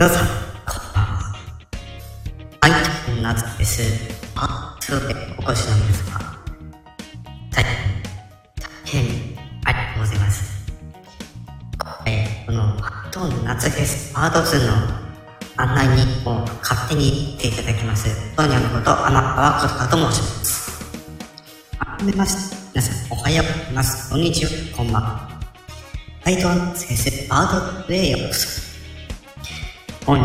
[0.00, 0.28] 皆さん、
[0.64, 1.34] こんばんは。
[2.60, 2.76] 愛知
[3.06, 3.82] 県夏です。
[4.36, 6.20] あ、それでお越しの皆様。
[7.50, 7.74] 大変、
[8.62, 9.02] 大変、
[9.64, 10.72] ありがとうございます。
[12.06, 12.76] えこの、
[13.10, 14.72] トーン夏フェスパート2の
[15.56, 18.36] 案内にも勝手に行っていただきます。
[18.36, 20.80] トニャのこと、天川ことかと申します。
[21.80, 24.10] 改めまして、皆さん、おはようございます。
[24.10, 25.40] こんにちは、こんばんは。
[26.22, 28.57] ハイトン先生、パート2へようこそ。
[30.08, 30.24] 本日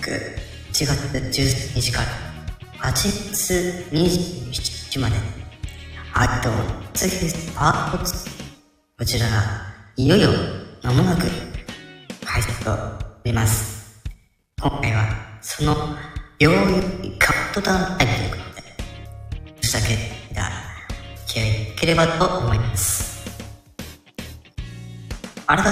[0.00, 2.94] 1月13日から8
[3.30, 5.16] 月27日まで、
[6.14, 6.48] あと、
[6.94, 7.10] 次
[7.54, 8.30] パート2。
[8.98, 9.42] こちらが、
[9.96, 10.30] いよいよ
[10.82, 11.26] 間もなく
[12.24, 14.00] 開催となります。
[14.58, 15.04] 今回は、
[15.42, 15.76] その、
[16.38, 20.50] 秒指カウントダウンタイムということで、少しだけ、が、
[21.26, 23.22] 気合いければと思います。
[25.46, 25.62] 改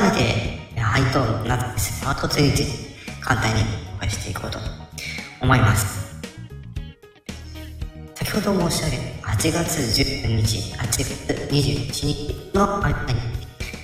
[0.00, 2.04] めて、配当などです。
[2.04, 2.66] パート2につい
[3.20, 3.62] 簡単に
[3.96, 4.58] お話していこうと
[5.40, 6.16] 思います。
[8.14, 12.90] 先ほど申し上げた8月10日、8月21日の間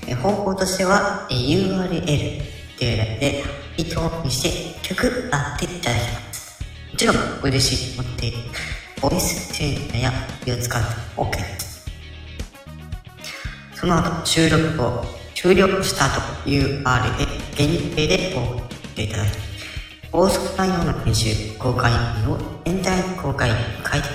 [0.08, 2.42] に、方法としては URL
[2.78, 3.44] というやつで
[3.76, 6.62] 配当にして曲あっていただきます。
[6.92, 8.38] もちろんご自身持っている
[9.00, 10.00] ボイスチューナー
[10.50, 11.86] やを使って OK です。
[13.74, 15.04] その後収録を
[15.44, 16.82] 終了したと URL
[17.54, 19.28] 限定で送っていただき、
[20.10, 21.92] 放送内容の編集、公開
[22.26, 24.08] を全体公開に書いて、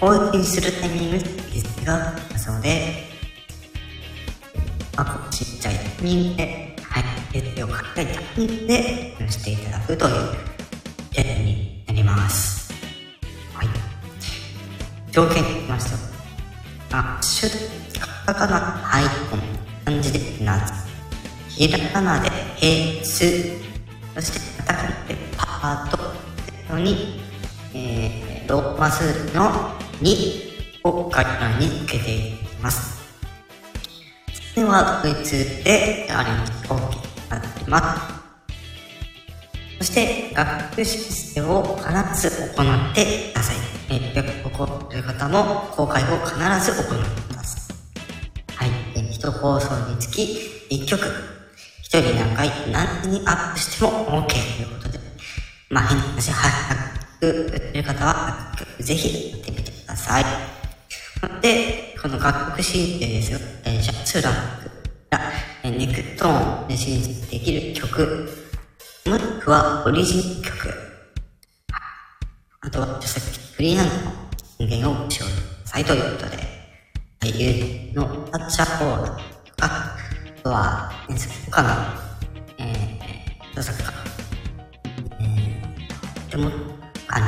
[0.00, 1.24] 放信するタイミングで
[1.60, 3.04] すが、ますので、
[4.96, 10.14] まあ、ちっちゃいタイミングで、はい、設定を書きたいタイミングでしていただくという
[11.12, 12.72] やつになります。
[13.52, 13.68] はい。
[15.12, 15.90] 条件にきまし
[16.88, 16.98] た。
[16.98, 19.47] あ、シュッ、カタカナ、ハイコン、
[21.58, 23.24] ひらがなで平数。
[24.14, 26.78] そして、カタカナでパート。
[26.78, 27.20] に、
[27.74, 29.50] えー、ローマ数の
[30.00, 31.26] 2を概
[31.58, 32.96] 要につけていきます。
[34.54, 36.68] では、ドイツであります。
[36.68, 38.18] OK になっています。
[39.78, 43.56] そして、学習申請を必ず行ってください。
[43.90, 47.58] えー、ここという方も公開を必ず行ってくださ
[48.64, 48.70] い。
[48.94, 50.22] 1放送につき
[50.70, 51.37] 1曲、
[51.90, 54.98] 1人何回何にアップしても OK ということで、
[55.70, 56.52] まあ変な話、早
[57.18, 60.24] く売ってる方は、ぜひやってみてください。
[61.40, 64.70] で、この楽曲申請ですよ、えー、シャツーラック
[65.10, 65.20] や、
[65.62, 68.28] えネクトーンで申請できる曲、
[69.06, 70.74] もしくはオリジナル曲、
[72.60, 74.10] あとは著作権フリーランスの
[74.58, 76.48] 音源を使用くださいということで、
[77.30, 79.37] いうのタッチャーコーナー
[80.42, 81.18] とか、あとは、
[81.50, 81.68] 他の、
[82.58, 83.92] えー、著作家、
[85.20, 86.50] えー、でも、
[87.08, 87.26] あの、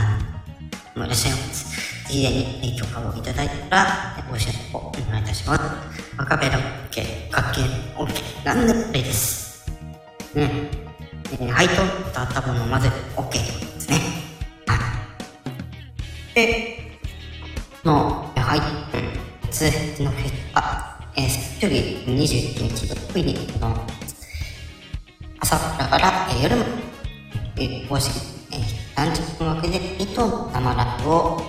[1.00, 1.71] もいらっしゃいます。
[2.09, 5.62] ぜひに許可をいただいたら、ご支援をお願いいたします。
[6.16, 6.59] アカペラ
[6.91, 7.59] OK、楽器
[7.97, 9.71] OK、何でもいいです。
[10.34, 10.50] ね。
[11.32, 11.75] えー、配当
[12.12, 13.98] と頭の混ぜ OK ってことですね。
[14.66, 14.77] は
[16.32, 16.34] い。
[16.34, 16.81] で、
[17.84, 18.60] の、はい、
[19.50, 19.65] ツ
[20.03, 23.75] のフェスあ、えー、水曜日21日土曜日に、この、
[25.41, 26.65] 朝から、えー、夜も、
[27.56, 28.12] えー、公式、
[28.53, 31.41] えー、男女分枠で2トン生ライブを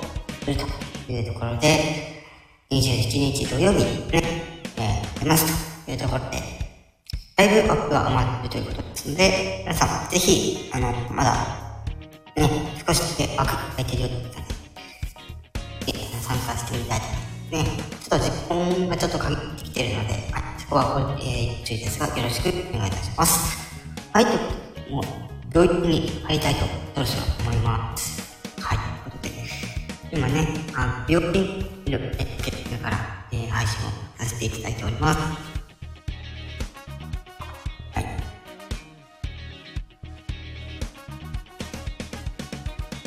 [0.43, 2.23] するというところで、
[2.71, 4.21] 27日土曜日にね、
[4.77, 6.37] えー、出ますというところで、
[7.37, 11.33] ライブアップが余っているということですので、皆さん、ぜひ、あの、まだ、
[12.35, 12.49] ね、
[12.85, 14.45] 少しだけ枠が空いているようですね、
[16.21, 17.30] 参加してみたいと思います。
[17.51, 17.65] ね、
[17.99, 23.59] ちょっと時間がちょっと限ってきてるので、はい、そこは、えー、注意ですが、よろしくお願いいたします。
[24.13, 24.31] はい、と、
[24.89, 25.03] もう、
[25.53, 28.21] 病院に入りたいと、よろしく思います。
[28.57, 29.31] はい、ということで、
[30.17, 32.97] 今ね、あの病院いる、え、決定から、
[33.33, 35.19] えー、配信をさせていただいております。
[35.19, 35.25] は
[37.99, 38.05] い。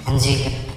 [0.05, 0.73] 30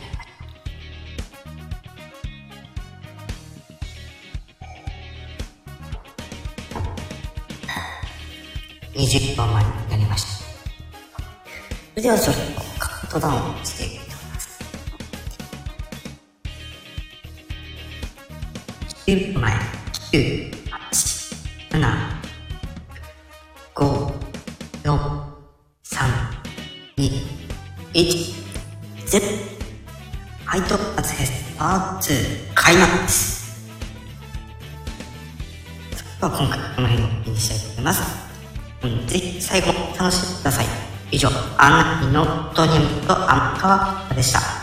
[8.97, 10.27] 20分前になりました。
[10.27, 12.39] それではそれを
[12.79, 14.59] カウントダウンしていきます。
[19.05, 19.53] 10分前、
[20.11, 21.79] 9、8、7、
[23.75, 24.13] 5、
[24.83, 24.97] 4、
[25.83, 26.09] 3、
[26.97, 27.11] 2、
[27.93, 28.33] 1、
[29.05, 29.21] 0。
[30.43, 32.13] はい、突発フェスパーツ
[32.55, 33.69] 開幕です。
[35.95, 38.36] それでは今回この辺をおにしたいと思います。
[38.81, 40.65] ぜひ最後も楽しんでください。
[41.11, 44.56] 以上、案内のトニムとアンカワでした。